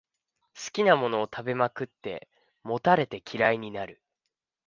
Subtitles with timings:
[0.55, 2.27] 好きなものを食べまくって、
[2.63, 4.01] もたれて嫌いになる